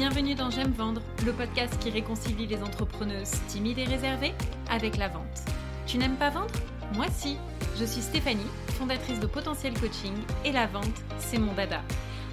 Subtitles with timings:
[0.00, 4.32] Bienvenue dans J'aime vendre, le podcast qui réconcilie les entrepreneuses timides et réservées
[4.70, 5.42] avec la vente.
[5.86, 6.54] Tu n'aimes pas vendre?
[6.94, 7.36] Moi si.
[7.78, 8.40] Je suis Stéphanie,
[8.78, 10.14] fondatrice de Potentiel Coaching
[10.46, 10.86] et la vente,
[11.18, 11.82] c'est mon dada.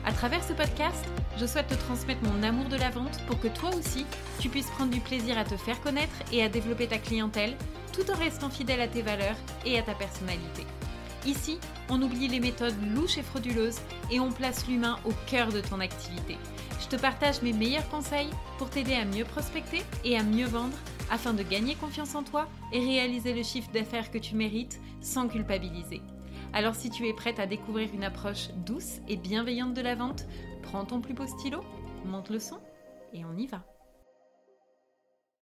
[0.05, 1.03] À travers ce podcast,
[1.37, 4.05] je souhaite te transmettre mon amour de la vente pour que toi aussi,
[4.39, 7.57] tu puisses prendre du plaisir à te faire connaître et à développer ta clientèle
[7.91, 10.65] tout en restant fidèle à tes valeurs et à ta personnalité.
[11.27, 11.59] Ici,
[11.89, 15.81] on oublie les méthodes louches et frauduleuses et on place l'humain au cœur de ton
[15.81, 16.37] activité.
[16.79, 20.77] Je te partage mes meilleurs conseils pour t'aider à mieux prospecter et à mieux vendre
[21.11, 25.27] afin de gagner confiance en toi et réaliser le chiffre d'affaires que tu mérites sans
[25.27, 26.01] culpabiliser.
[26.53, 30.25] Alors si tu es prête à découvrir une approche douce et bienveillante de la vente,
[30.63, 31.59] prends ton plus beau stylo,
[32.05, 32.59] monte le son
[33.11, 33.65] et on y va.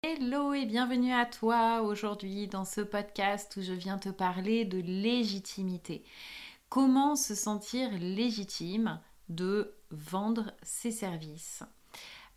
[0.07, 4.77] Hello et bienvenue à toi aujourd'hui dans ce podcast où je viens te parler de
[4.77, 6.03] légitimité.
[6.69, 11.63] Comment se sentir légitime de vendre ses services?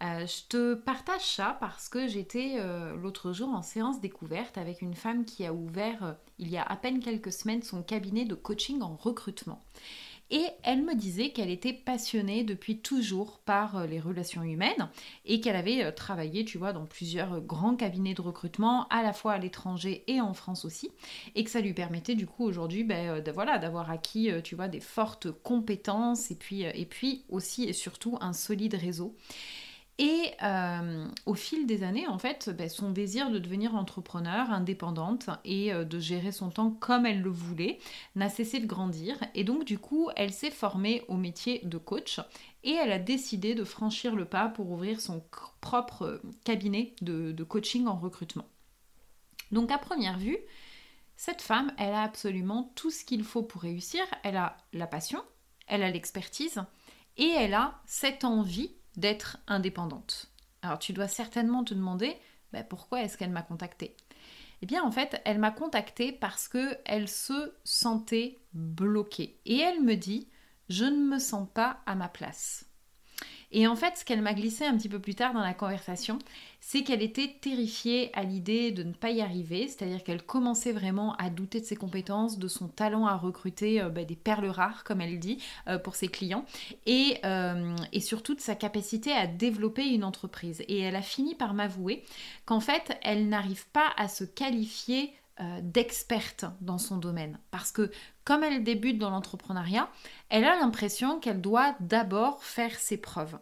[0.03, 4.81] Euh, je te partage ça parce que j'étais euh, l'autre jour en séance découverte avec
[4.81, 8.25] une femme qui a ouvert euh, il y a à peine quelques semaines son cabinet
[8.25, 9.63] de coaching en recrutement.
[10.31, 14.91] Et elle me disait qu'elle était passionnée depuis toujours par les relations humaines
[15.25, 19.33] et qu'elle avait travaillé, tu vois, dans plusieurs grands cabinets de recrutement, à la fois
[19.33, 20.91] à l'étranger et en France aussi,
[21.35, 24.81] et que ça lui permettait du coup aujourd'hui, ben, voilà, d'avoir acquis, tu vois, des
[24.81, 29.15] fortes compétences et puis aussi et surtout un solide réseau.
[30.01, 35.29] Et euh, au fil des années, en fait, ben, son désir de devenir entrepreneur, indépendante
[35.45, 37.81] et euh, de gérer son temps comme elle le voulait
[38.15, 39.19] n'a cessé de grandir.
[39.35, 42.21] Et donc, du coup, elle s'est formée au métier de coach
[42.63, 45.25] et elle a décidé de franchir le pas pour ouvrir son
[45.61, 48.47] propre cabinet de coaching en recrutement.
[49.51, 50.39] Donc, à première vue,
[51.17, 54.03] cette femme, elle a absolument tout ce qu'il faut pour réussir.
[54.23, 55.21] Elle a la passion,
[55.67, 56.63] elle a l'expertise
[57.17, 60.31] et elle a cette envie d'être indépendante.
[60.63, 62.17] Alors tu dois certainement te demander
[62.53, 63.97] bah, pourquoi est-ce qu'elle m'a contactée?
[64.61, 69.83] Eh bien en fait, elle m'a contactée parce que elle se sentait bloquée et elle
[69.83, 70.29] me dit
[70.69, 72.68] je ne me sens pas à ma place.
[73.51, 76.19] Et en fait, ce qu'elle m'a glissé un petit peu plus tard dans la conversation,
[76.61, 81.15] c'est qu'elle était terrifiée à l'idée de ne pas y arriver, c'est-à-dire qu'elle commençait vraiment
[81.17, 84.85] à douter de ses compétences, de son talent à recruter euh, bah, des perles rares,
[84.85, 86.45] comme elle dit, euh, pour ses clients,
[86.89, 90.63] euh, et surtout de sa capacité à développer une entreprise.
[90.69, 92.05] Et elle a fini par m'avouer
[92.45, 95.13] qu'en fait, elle n'arrive pas à se qualifier
[95.63, 97.39] d'experte dans son domaine.
[97.51, 97.91] Parce que
[98.25, 99.89] comme elle débute dans l'entrepreneuriat,
[100.29, 103.39] elle a l'impression qu'elle doit d'abord faire ses preuves.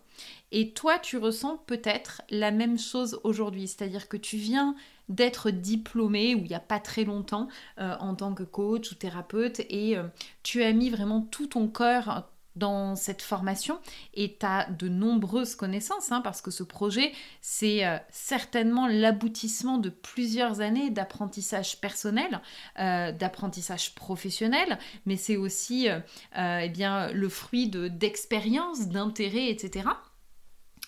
[0.52, 4.76] Et toi, tu ressens peut-être la même chose aujourd'hui, c'est-à-dire que tu viens
[5.08, 7.48] d'être diplômé, ou il n'y a pas très longtemps,
[7.78, 10.04] euh, en tant que coach ou thérapeute, et euh,
[10.42, 13.78] tu as mis vraiment tout ton cœur, dans cette formation
[14.14, 19.78] et tu as de nombreuses connaissances hein, parce que ce projet, c'est euh, certainement l'aboutissement
[19.78, 22.40] de plusieurs années d'apprentissage personnel,
[22.78, 26.00] euh, d'apprentissage professionnel, mais c'est aussi euh,
[26.34, 29.88] eh bien, le fruit d'expériences, d'intérêts, etc.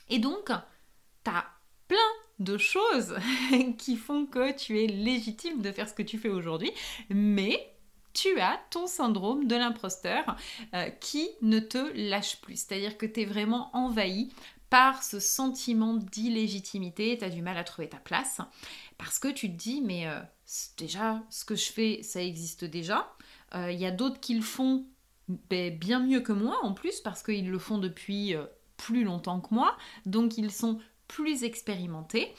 [0.09, 0.47] Et donc,
[1.25, 1.45] tu as
[1.87, 1.97] plein
[2.39, 3.17] de choses
[3.79, 6.71] qui font que tu es légitime de faire ce que tu fais aujourd'hui,
[7.11, 7.75] mais
[8.19, 10.37] tu as ton syndrome de l'imposteur
[10.75, 12.57] euh, qui ne te lâche plus.
[12.57, 14.31] C'est-à-dire que tu es vraiment envahi
[14.71, 18.41] par ce sentiment d'illégitimité, tu as du mal à trouver ta place,
[18.99, 20.21] parce que tu te dis, mais euh,
[20.77, 23.11] déjà, ce que je fais, ça existe déjà.
[23.55, 24.85] Euh, il y a d'autres qui le font
[25.49, 28.35] ben, bien mieux que moi, en plus, parce qu'ils le font depuis
[28.77, 32.35] plus longtemps que moi, donc ils sont plus expérimentés.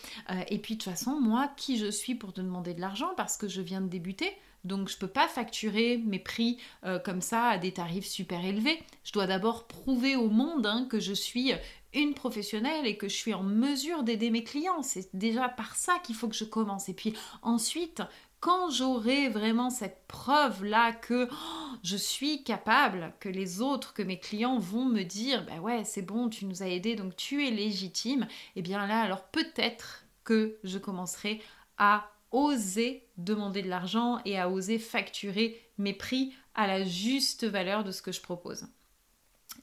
[0.48, 3.38] et puis de toute façon, moi, qui je suis pour te demander de l'argent, parce
[3.38, 7.22] que je viens de débuter donc je ne peux pas facturer mes prix euh, comme
[7.22, 8.80] ça à des tarifs super élevés.
[9.04, 11.54] Je dois d'abord prouver au monde hein, que je suis
[11.94, 14.84] une professionnelle et que je suis en mesure d'aider mes clients.
[14.84, 16.90] C'est déjà par ça qu'il faut que je commence.
[16.90, 18.04] Et puis ensuite,
[18.40, 24.20] quand j'aurai vraiment cette preuve-là que oh, je suis capable, que les autres, que mes
[24.20, 27.52] clients vont me dire, bah ouais, c'est bon, tu nous as aidés, donc tu es
[27.52, 28.24] légitime,
[28.56, 31.42] et eh bien là, alors peut-être que je commencerai
[31.78, 37.84] à oser demander de l'argent et à oser facturer mes prix à la juste valeur
[37.84, 38.68] de ce que je propose.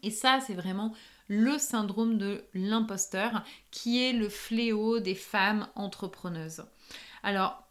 [0.02, 0.94] Et ça, c'est vraiment
[1.28, 6.64] le syndrome de l'imposteur qui est le fléau des femmes entrepreneuses.
[7.22, 7.65] Alors,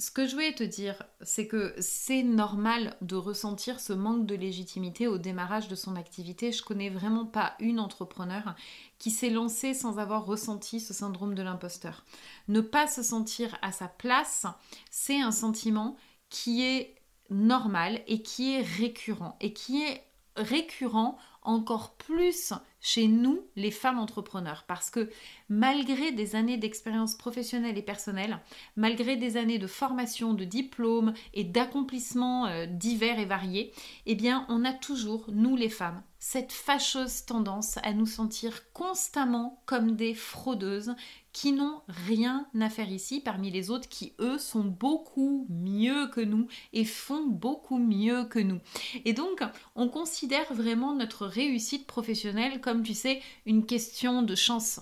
[0.00, 4.36] ce que je voulais te dire, c'est que c'est normal de ressentir ce manque de
[4.36, 6.52] légitimité au démarrage de son activité.
[6.52, 8.54] Je connais vraiment pas une entrepreneur
[8.98, 12.04] qui s'est lancée sans avoir ressenti ce syndrome de l'imposteur.
[12.46, 14.46] Ne pas se sentir à sa place,
[14.88, 15.96] c'est un sentiment
[16.30, 16.94] qui est
[17.30, 20.04] normal et qui est récurrent et qui est
[20.36, 21.18] récurrent
[21.48, 25.10] encore plus chez nous, les femmes entrepreneurs, parce que
[25.48, 28.38] malgré des années d'expérience professionnelle et personnelle,
[28.76, 33.72] malgré des années de formation, de diplômes et d'accomplissements euh, divers et variés,
[34.06, 39.62] eh bien, on a toujours, nous les femmes, cette fâcheuse tendance à nous sentir constamment
[39.66, 40.94] comme des fraudeuses
[41.38, 46.20] qui n'ont rien à faire ici parmi les autres qui, eux, sont beaucoup mieux que
[46.20, 48.58] nous et font beaucoup mieux que nous.
[49.04, 49.44] Et donc,
[49.76, 54.80] on considère vraiment notre réussite professionnelle comme, tu sais, une question de chance.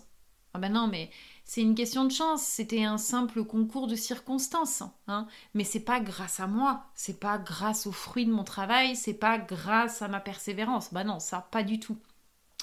[0.55, 1.11] Ah ben non, mais
[1.45, 5.27] c'est une question de chance, c'était un simple concours de circonstances, hein.
[5.53, 9.13] mais c'est pas grâce à moi, c'est pas grâce aux fruits de mon travail, c'est
[9.13, 10.91] pas grâce à ma persévérance.
[10.91, 11.99] Bah non, ça pas du tout.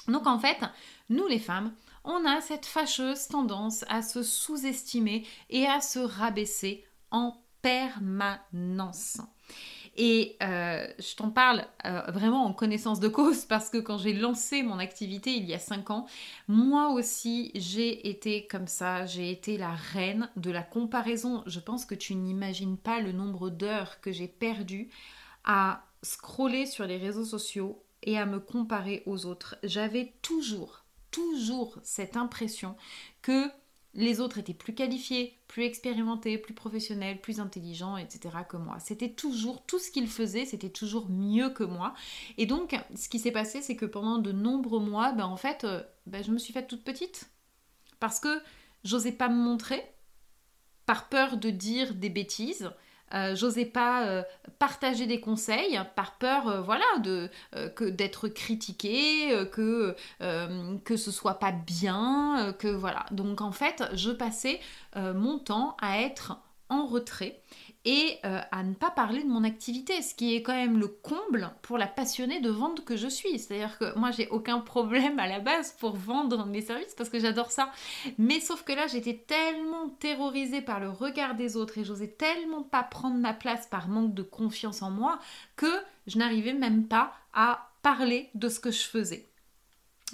[0.08, 0.58] Donc en fait,
[1.10, 1.72] nous les femmes,
[2.04, 9.20] on a cette fâcheuse tendance à se sous-estimer et à se rabaisser en permanence.
[9.96, 14.12] Et euh, je t'en parle euh, vraiment en connaissance de cause parce que quand j'ai
[14.12, 16.06] lancé mon activité il y a 5 ans,
[16.48, 21.42] moi aussi j'ai été comme ça, j'ai été la reine de la comparaison.
[21.46, 24.90] Je pense que tu n'imagines pas le nombre d'heures que j'ai perdu
[25.44, 29.56] à scroller sur les réseaux sociaux et à me comparer aux autres.
[29.62, 30.83] J'avais toujours,
[31.14, 32.76] toujours cette impression
[33.22, 33.48] que
[33.94, 38.38] les autres étaient plus qualifiés, plus expérimentés, plus professionnels, plus intelligents, etc.
[38.48, 38.78] que moi.
[38.80, 41.94] C'était toujours, tout ce qu'ils faisaient, c'était toujours mieux que moi.
[42.36, 45.62] Et donc, ce qui s'est passé, c'est que pendant de nombreux mois, ben, en fait,
[45.62, 47.30] euh, ben, je me suis faite toute petite.
[48.00, 48.42] Parce que
[48.82, 49.84] j'osais pas me montrer,
[50.86, 52.72] par peur de dire des bêtises,
[53.12, 54.22] euh, j'osais pas euh,
[54.58, 57.30] partager des conseils par peur euh, voilà de
[57.76, 59.94] que d'être critiqué que
[60.84, 63.06] que ce soit pas bien que voilà.
[63.10, 64.60] Donc en fait je passais
[64.96, 67.40] mon temps à être en retrait
[67.84, 70.88] et euh, à ne pas parler de mon activité, ce qui est quand même le
[70.88, 73.38] comble pour la passionnée de vente que je suis.
[73.38, 77.18] C'est-à-dire que moi, j'ai aucun problème à la base pour vendre mes services parce que
[77.18, 77.70] j'adore ça.
[78.16, 82.62] Mais sauf que là, j'étais tellement terrorisée par le regard des autres et j'osais tellement
[82.62, 85.18] pas prendre ma place par manque de confiance en moi
[85.56, 85.72] que
[86.06, 89.28] je n'arrivais même pas à parler de ce que je faisais.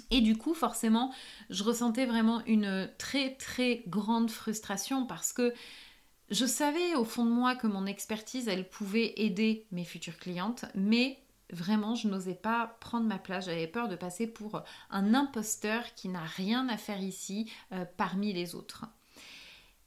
[0.09, 1.13] Et du coup, forcément,
[1.49, 5.53] je ressentais vraiment une très très grande frustration parce que
[6.31, 10.65] je savais au fond de moi que mon expertise, elle pouvait aider mes futures clientes,
[10.75, 13.45] mais vraiment, je n'osais pas prendre ma place.
[13.45, 18.31] J'avais peur de passer pour un imposteur qui n'a rien à faire ici euh, parmi
[18.33, 18.85] les autres.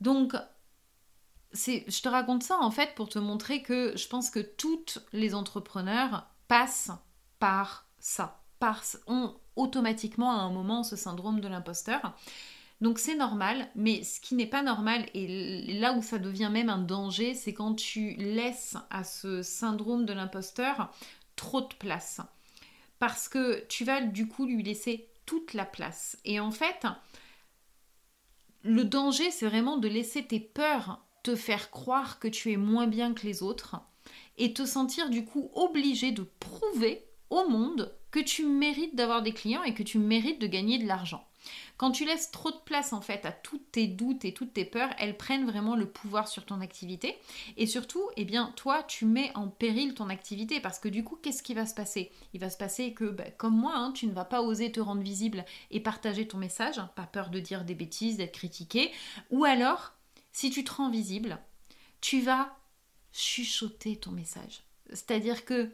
[0.00, 0.34] Donc,
[1.52, 5.34] je te raconte ça en fait pour te montrer que je pense que toutes les
[5.34, 6.90] entrepreneurs passent
[7.38, 8.42] par ça,
[9.06, 12.14] ont automatiquement à un moment ce syndrome de l'imposteur.
[12.84, 16.68] Donc c'est normal, mais ce qui n'est pas normal, et là où ça devient même
[16.68, 20.92] un danger, c'est quand tu laisses à ce syndrome de l'imposteur
[21.34, 22.20] trop de place.
[22.98, 26.18] Parce que tu vas du coup lui laisser toute la place.
[26.26, 26.86] Et en fait,
[28.62, 32.86] le danger, c'est vraiment de laisser tes peurs te faire croire que tu es moins
[32.86, 33.76] bien que les autres
[34.36, 39.32] et te sentir du coup obligé de prouver au monde que tu mérites d'avoir des
[39.32, 41.26] clients et que tu mérites de gagner de l'argent.
[41.76, 44.64] Quand tu laisses trop de place en fait à tous tes doutes et toutes tes
[44.64, 47.18] peurs, elles prennent vraiment le pouvoir sur ton activité.
[47.56, 51.16] Et surtout, eh bien, toi, tu mets en péril ton activité parce que du coup,
[51.16, 52.12] qu'est-ce qui va se passer?
[52.32, 54.80] Il va se passer que, bah, comme moi, hein, tu ne vas pas oser te
[54.80, 58.92] rendre visible et partager ton message, hein, pas peur de dire des bêtises, d'être critiqué.
[59.30, 59.92] Ou alors,
[60.32, 61.38] si tu te rends visible,
[62.00, 62.56] tu vas
[63.12, 64.62] chuchoter ton message.
[64.90, 65.70] C'est-à-dire que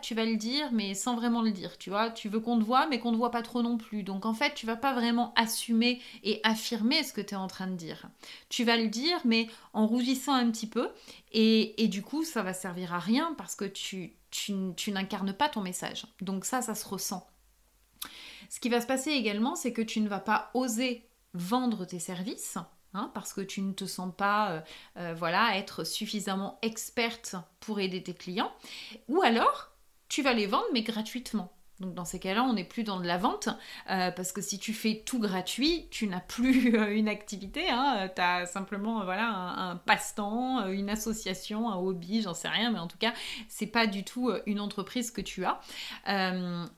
[0.00, 2.10] tu vas le dire, mais sans vraiment le dire, tu vois.
[2.10, 4.02] Tu veux qu'on te voit, mais qu'on ne voit pas trop non plus.
[4.02, 7.46] Donc en fait, tu vas pas vraiment assumer et affirmer ce que tu es en
[7.46, 8.08] train de dire.
[8.48, 10.88] Tu vas le dire, mais en rougissant un petit peu.
[11.32, 15.34] Et, et du coup, ça va servir à rien parce que tu, tu, tu n'incarnes
[15.34, 16.06] pas ton message.
[16.20, 17.26] Donc ça, ça se ressent.
[18.48, 21.98] Ce qui va se passer également, c'est que tu ne vas pas oser vendre tes
[21.98, 22.56] services
[22.94, 24.60] Hein, parce que tu ne te sens pas euh,
[24.96, 28.52] euh, voilà, être suffisamment experte pour aider tes clients.
[29.08, 29.72] Ou alors,
[30.08, 31.52] tu vas les vendre mais gratuitement.
[31.80, 33.48] Donc dans ces cas-là, on n'est plus dans de la vente,
[33.90, 38.20] euh, parce que si tu fais tout gratuit, tu n'as plus une activité, hein, tu
[38.20, 42.98] as simplement voilà, un, passe-temps, une association, un hobby, j'en sais rien, mais en tout
[42.98, 43.12] cas,
[43.48, 45.60] c'est pas du tout une entreprise que tu as.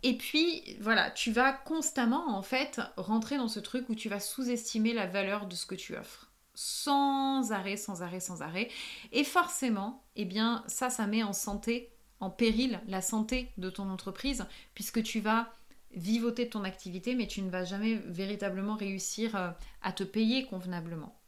[0.03, 4.21] et puis, voilà, tu vas constamment en fait rentrer dans ce truc où tu vas
[4.21, 8.69] sous-estimer la valeur de ce que tu offres sans arrêt, sans arrêt, sans arrêt.
[9.13, 13.91] Et forcément, eh bien, ça, ça met en santé en péril la santé de ton
[13.91, 15.53] entreprise, puisque tu vas
[15.93, 19.51] vivoter ton activité, mais tu ne vas jamais véritablement réussir euh,
[19.83, 21.19] à te payer convenablement.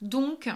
[0.00, 0.48] Donc,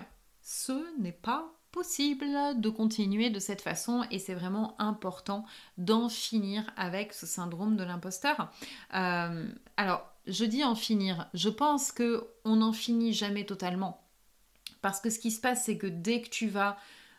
[0.42, 5.44] ce n'est pas possible de continuer de cette façon et c'est vraiment important
[5.76, 8.50] d'en finir avec ce syndrome de l'imposteur.
[8.94, 9.46] Euh,
[9.76, 14.02] alors, je dis en finir, je pense que on n'en finit jamais totalement.
[14.80, 16.76] Parce que ce qui se passe, c'est que dès que tu vas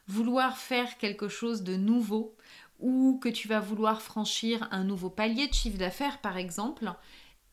[0.09, 2.35] vouloir faire quelque chose de nouveau
[2.79, 6.91] ou que tu vas vouloir franchir un nouveau palier de chiffre d'affaires, par exemple,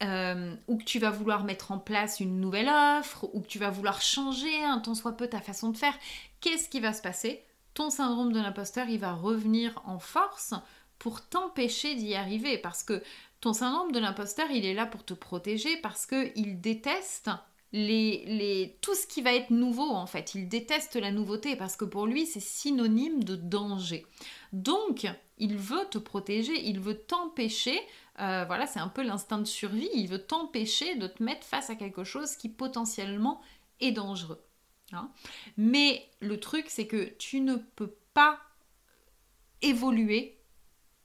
[0.02, 3.58] euh, ou que tu vas vouloir mettre en place une nouvelle offre, ou que tu
[3.58, 5.96] vas vouloir changer un tant soit peu ta façon de faire,
[6.40, 7.44] qu'est-ce qui va se passer?
[7.74, 10.54] Ton syndrome de l'imposteur, il va revenir en force
[10.98, 13.02] pour t'empêcher d'y arriver, parce que
[13.40, 17.30] ton syndrome de l'imposteur, il est là pour te protéger, parce qu'il déteste
[17.72, 20.34] tout ce qui va être nouveau en fait.
[20.34, 24.06] Il déteste la nouveauté parce que pour lui c'est synonyme de danger.
[24.52, 25.06] Donc
[25.38, 27.78] il veut te protéger, il veut t'empêcher
[28.20, 29.90] euh, voilà, c'est un peu l'instinct de survie.
[29.94, 33.40] Il veut t'empêcher de te mettre face à quelque chose qui potentiellement
[33.80, 34.42] est dangereux.
[34.92, 35.10] Hein.
[35.56, 38.40] Mais le truc, c'est que tu ne peux pas
[39.62, 40.35] évoluer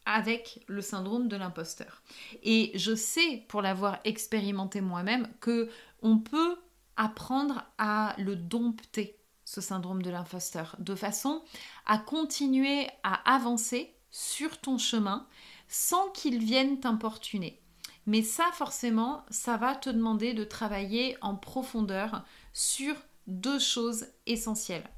[0.05, 2.01] avec le syndrome de l'imposteur.
[2.43, 5.69] Et je sais, pour l'avoir expérimenté moi-même, que
[6.01, 6.57] on peut
[6.97, 11.43] apprendre à le dompter, ce syndrome de l'imposteur, de façon
[11.85, 15.27] à continuer à avancer sur ton chemin
[15.67, 17.61] sans qu'ils viennent t'importuner.
[18.05, 22.95] Mais ça, forcément, ça va te demander de travailler en profondeur sur
[23.27, 24.89] deux choses essentielles.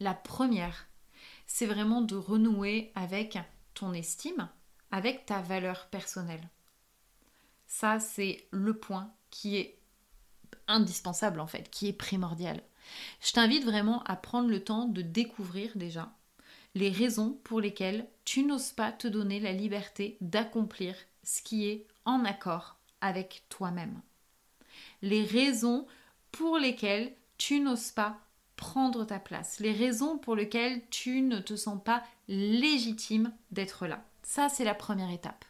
[0.00, 0.86] La première,
[1.46, 3.38] c'est vraiment de renouer avec
[3.74, 4.48] ton estime,
[4.90, 6.48] avec ta valeur personnelle.
[7.66, 9.78] Ça, c'est le point qui est
[10.68, 12.62] indispensable en fait, qui est primordial.
[13.20, 16.12] Je t'invite vraiment à prendre le temps de découvrir déjà
[16.74, 21.86] les raisons pour lesquelles tu n'oses pas te donner la liberté d'accomplir ce qui est
[22.04, 24.00] en accord avec toi-même.
[25.02, 25.86] Les raisons
[26.32, 28.18] pour lesquelles tu n'oses pas
[28.56, 34.04] prendre ta place, les raisons pour lesquelles tu ne te sens pas légitime d'être là.
[34.22, 35.44] Ça, c'est la première étape.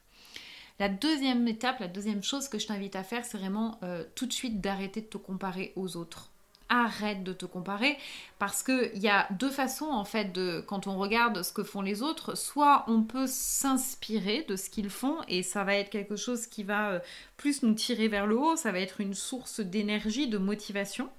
[0.80, 4.26] La deuxième étape, la deuxième chose que je t'invite à faire, c'est vraiment euh, tout
[4.26, 6.30] de suite d'arrêter de te comparer aux autres
[6.68, 7.98] arrête de te comparer
[8.38, 11.82] parce qu'il y a deux façons en fait de quand on regarde ce que font
[11.82, 16.16] les autres soit on peut s'inspirer de ce qu'ils font et ça va être quelque
[16.16, 17.00] chose qui va euh,
[17.36, 21.10] plus nous tirer vers le haut ça va être une source d'énergie de motivation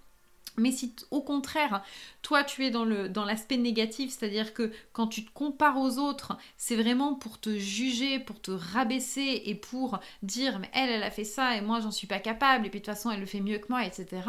[0.58, 1.84] mais si au contraire,
[2.22, 5.98] toi tu es dans le dans l'aspect négatif, c'est-à-dire que quand tu te compares aux
[5.98, 11.04] autres, c'est vraiment pour te juger, pour te rabaisser et pour dire mais elle elle
[11.04, 13.20] a fait ça et moi j'en suis pas capable et puis de toute façon elle
[13.20, 14.22] le fait mieux que moi, etc.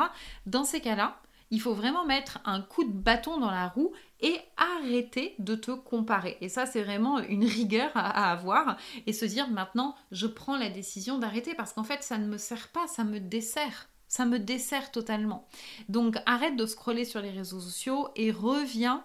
[0.46, 1.20] Dans ces cas-là,
[1.50, 5.70] il faut vraiment mettre un coup de bâton dans la roue et arrêter de te
[5.70, 6.36] comparer.
[6.40, 10.70] Et ça, c'est vraiment une rigueur à, avoir et se dire maintenant, je prends la
[10.70, 13.88] décision d'arrêter parce qu'en fait, ça ne me sert pas, ça me dessert.
[14.16, 15.46] Ça me dessert totalement.
[15.90, 19.04] Donc arrête de scroller sur les réseaux sociaux et reviens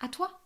[0.00, 0.40] à toi.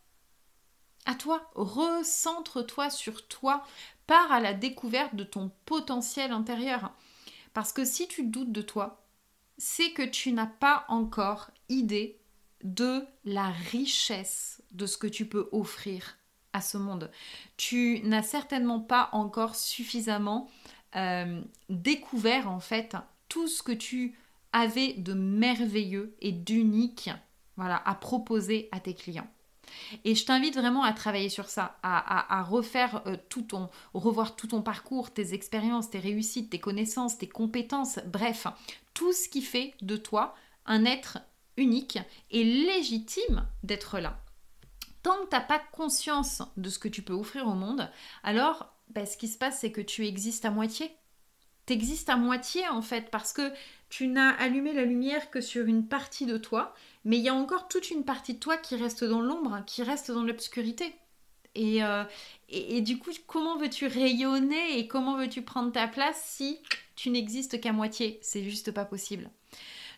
[1.06, 1.50] À toi.
[1.54, 3.64] Recentre-toi sur toi.
[4.06, 6.92] Pars à la découverte de ton potentiel intérieur.
[7.54, 9.06] Parce que si tu doutes de toi,
[9.56, 12.20] c'est que tu n'as pas encore idée
[12.64, 16.18] de la richesse de ce que tu peux offrir
[16.52, 17.10] à ce monde.
[17.56, 20.50] Tu n'as certainement pas encore suffisamment
[20.94, 22.98] euh, découvert en fait
[23.32, 24.14] tout ce que tu
[24.52, 27.08] avais de merveilleux et d'unique
[27.56, 29.30] voilà, à proposer à tes clients.
[30.04, 34.48] Et je t'invite vraiment à travailler sur ça, à, refaire euh, tout ton, revoir tout
[34.48, 38.46] ton parcours, tes expériences, tes réussites, tes connaissances, tes compétences, bref,
[38.92, 40.34] tout ce qui fait de toi
[40.66, 41.16] un être
[41.56, 41.98] unique
[42.30, 44.20] et légitime d'être là.
[45.02, 47.90] Tant que tu n'as pas conscience de ce que tu peux offrir au monde,
[48.24, 50.94] alors ben, ce qui se passe, c'est que tu existes à moitié
[51.66, 53.52] t'existes à moitié en fait parce que
[53.88, 57.34] tu n'as allumé la lumière que sur une partie de toi, mais il y a
[57.34, 60.94] encore toute une partie de toi qui reste dans l'ombre, qui reste dans l'obscurité.
[61.54, 62.04] Et, euh,
[62.48, 66.58] et, du coup, comment veux-tu rayonner et comment veux-tu prendre ta place si
[66.96, 68.18] tu n'existes qu'à moitié?
[68.22, 69.30] C'est juste pas possible.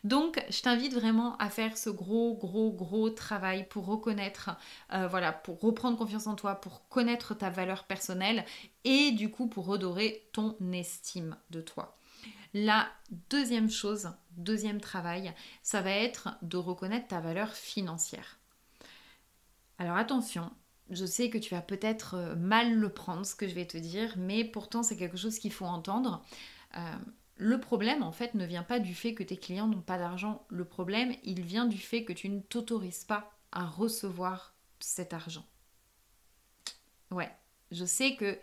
[0.04, 4.50] Donc, je t'invite vraiment à faire ce gros, gros, gros travail pour reconnaître,
[4.92, 8.44] euh, voilà, pour reprendre confiance en toi, pour connaître ta valeur personnelle
[8.84, 11.96] et du coup pour redorer ton estime de toi.
[12.52, 12.88] La
[13.30, 15.32] deuxième chose, deuxième travail,
[15.62, 18.38] ça va être de reconnaître ta valeur financière.
[19.78, 20.50] Alors attention,
[20.90, 23.78] je sais que tu vas peut-être euh, mal le prendre ce que je vais te
[23.78, 26.22] dire, mais pourtant c'est quelque chose qu'il faut entendre.
[26.76, 26.96] Euh,
[27.36, 30.46] le problème, en fait, ne vient pas du fait que tes clients n'ont pas d'argent.
[30.48, 35.46] Le problème, il vient du fait que tu ne t'autorises pas à recevoir cet argent.
[37.10, 37.30] Ouais,
[37.70, 38.38] je sais que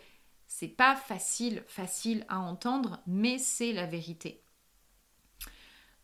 [0.46, 4.42] c'est pas facile, facile à entendre, mais c'est la vérité.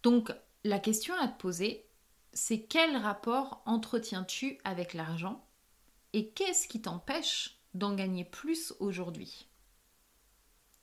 [0.03, 0.33] Donc,
[0.65, 1.87] la question à te poser,
[2.33, 5.47] c'est quel rapport entretiens-tu avec l'argent
[6.13, 9.48] et qu'est-ce qui t'empêche d'en gagner plus aujourd'hui?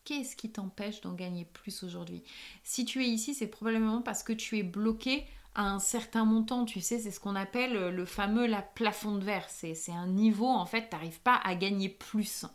[0.06, 2.24] Qu'est-ce qui t'empêche d'en gagner plus aujourd'hui?
[2.64, 6.66] Si tu es ici, c'est probablement parce que tu es bloqué à un certain montant,
[6.66, 9.50] tu sais, c'est ce qu'on appelle le fameux la plafond de verre.
[9.50, 12.46] C'est un niveau, en fait, tu n'arrives pas à gagner plus.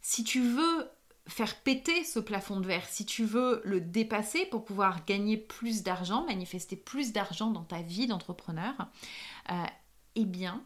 [0.00, 0.88] Si tu veux
[1.26, 5.82] faire péter ce plafond de verre, si tu veux le dépasser pour pouvoir gagner plus
[5.82, 8.74] d'argent, manifester plus d'argent dans ta vie d'entrepreneur,
[9.50, 9.64] euh,
[10.14, 10.62] eh bien,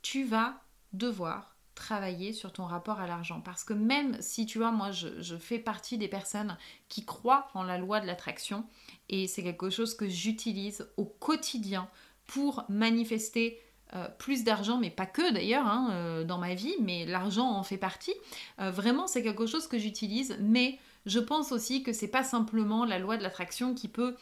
[0.00, 3.40] tu vas devoir travailler sur ton rapport à l'argent.
[3.40, 6.56] Parce que même si tu vois, moi, je, fais partie des personnes
[6.88, 8.64] qui croient en la loi de l'attraction,
[9.08, 11.88] et c'est quelque chose que j'utilise au quotidien
[12.26, 13.60] pour manifester
[13.94, 17.62] euh, plus d'argent, mais pas que d'ailleurs hein, euh, dans ma vie, mais l'argent en
[17.62, 18.14] fait partie.
[18.60, 22.84] Euh, vraiment, c'est quelque chose que j'utilise, mais je pense aussi que c'est pas simplement
[22.84, 24.16] la loi de l'attraction qui peut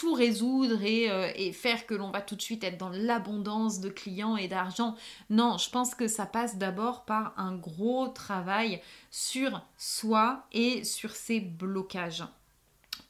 [0.00, 4.38] tout résoudre et, faire que l'on va tout de suite être dans l'abondance de clients
[4.38, 4.96] et d'argent.
[5.28, 8.80] Non, je pense que ça passe d'abord par un gros travail
[9.10, 12.24] sur soi et sur ses blocages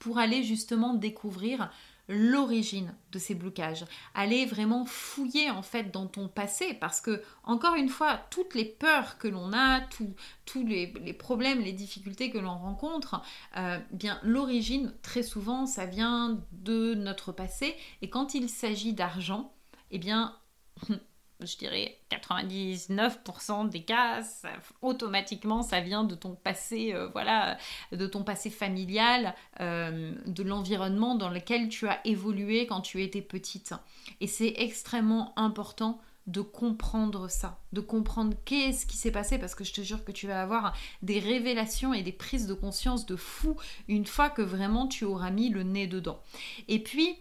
[0.01, 1.71] pour aller justement découvrir
[2.11, 3.85] l'origine de ces blocages.
[4.15, 8.65] Aller vraiment fouiller en fait dans ton passé parce que encore une fois, toutes les
[8.65, 13.23] peurs que l'on a, tous les, problèmes, les difficultés que l'on rencontre,
[13.57, 19.53] euh, bien l'origine très souvent ça vient de notre passé et quand il s'agit d'argent,
[19.91, 20.37] eh bien
[21.43, 24.23] je dirais 99% des cas,
[24.83, 27.57] automatiquement, ça vient de ton passé, euh, voilà,
[27.93, 33.23] de ton passé familial, euh, de l'environnement dans lequel tu as évolué quand tu étais
[33.23, 33.75] petite.
[34.21, 39.65] Et c'est extrêmement important de comprendre ça, de comprendre qu'est-ce qui s'est passé, parce que
[39.65, 43.17] je te jure que tu vas avoir des révélations et des prises de conscience de
[43.17, 43.57] fou
[43.89, 46.21] une fois que vraiment tu auras mis le nez dedans.
[46.69, 47.17] Et puis,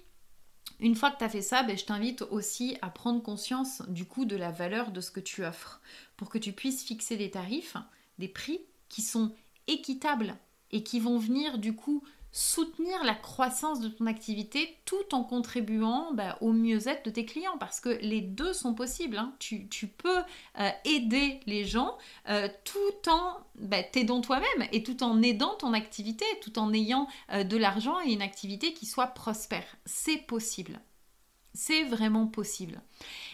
[0.79, 4.05] une fois que tu as fait ça, ben, je t'invite aussi à prendre conscience du
[4.05, 5.81] coût de la valeur de ce que tu offres.
[6.15, 7.75] Pour que tu puisses fixer des tarifs,
[8.17, 9.33] des prix qui sont
[9.67, 10.37] équitables
[10.71, 16.13] et qui vont venir du coup soutenir la croissance de ton activité tout en contribuant
[16.13, 19.17] bah, au mieux-être de tes clients parce que les deux sont possibles.
[19.17, 19.33] Hein.
[19.39, 20.19] Tu, peux
[20.59, 21.97] euh, aider les gens
[22.29, 27.07] euh, tout en bah, t'aidant toi-même et tout en aidant ton activité, tout en ayant
[27.31, 29.65] euh, de l'argent et une activité qui soit prospère.
[29.85, 30.79] C'est possible.
[31.55, 32.79] C'est vraiment possible.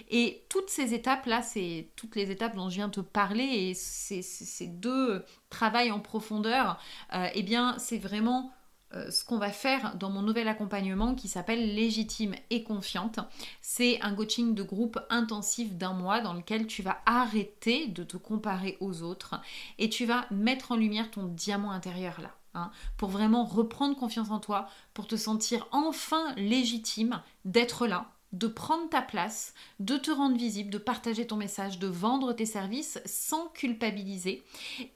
[0.10, 3.74] Et toutes ces étapes-là, c'est toutes les étapes dont je viens de te parler et
[3.74, 6.80] ces, deux travails en profondeur,
[7.34, 8.54] eh bien, c'est vraiment
[9.10, 13.20] ce qu'on va faire dans mon nouvel accompagnement qui s'appelle Légitime et confiante.
[13.62, 18.18] C'est un coaching de groupe intensif d'un mois dans lequel tu vas arrêter de te
[18.18, 19.36] comparer aux autres
[19.78, 22.32] et tu vas mettre en lumière ton diamant intérieur là.
[22.58, 28.48] Hein, pour vraiment reprendre confiance en toi, pour te sentir enfin légitime d'être là, de
[28.48, 33.00] prendre ta place, de te rendre visible, de partager ton message, de vendre tes services
[33.06, 34.44] sans culpabiliser.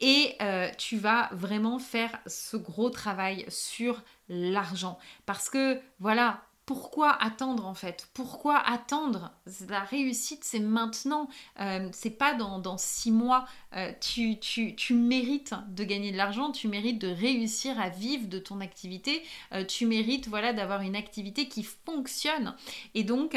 [0.02, 5.00] Et euh, tu vas vraiment faire ce gros travail sur l'argent.
[5.26, 8.08] Parce que voilà, pourquoi attendre en fait?
[8.14, 9.32] Pourquoi attendre?
[9.70, 11.28] La réussite, c'est maintenant.
[11.60, 13.48] Euh, c'est pas dans, six mois.
[13.76, 18.38] Euh, tu, tu, mérites de gagner de l'argent, tu mérites de réussir à vivre de
[18.38, 22.56] ton activité, euh, tu mérites voilà d'avoir une activité qui fonctionne.
[22.94, 23.36] Et donc,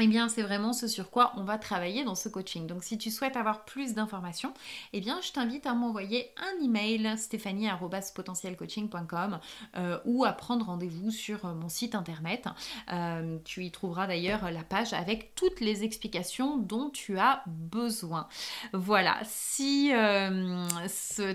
[0.00, 2.68] eh bien, c'est vraiment ce sur quoi on va travailler dans ce coaching.
[2.68, 4.54] Donc, si tu souhaites avoir plus d'informations,
[4.92, 9.40] eh bien, je t'invite à m'envoyer un email stéphanie.potentielcoaching.com
[9.76, 12.46] euh, ou à prendre rendez-vous sur euh, mon site internet.
[12.92, 18.28] Euh, tu y trouveras d'ailleurs la page avec toutes les explications dont tu as besoin.
[18.72, 21.34] Voilà, si ce,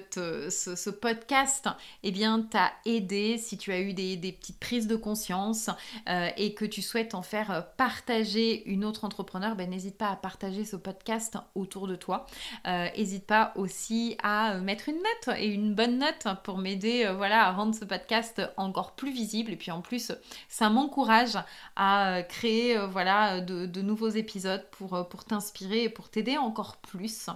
[0.89, 1.67] podcast,
[2.03, 5.69] eh bien, t'a aidé, si tu as eu des, des petites prises de conscience
[6.07, 10.65] et que tu souhaites en faire partager une autre entrepreneur, ben, n'hésite pas à partager
[10.65, 12.25] ce podcast autour de toi.
[12.65, 17.13] N'hésite euh, pas aussi à mettre une note et une bonne note pour m'aider euh,
[17.13, 19.51] voilà, à rendre ce podcast encore plus visible.
[19.51, 20.11] Et puis en plus,
[20.49, 21.37] ça m'encourage
[21.75, 27.27] à euh, créer voilà, de, nouveaux épisodes pour, pour t'inspirer et pour t'aider encore plus.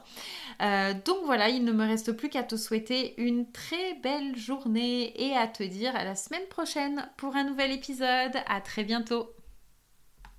[0.60, 5.36] donc voilà, il ne me reste plus qu'à te souhaiter une très belle journée et
[5.36, 8.36] à te dire à la semaine prochaine pour un nouvel épisode.
[8.48, 9.37] À très bientôt.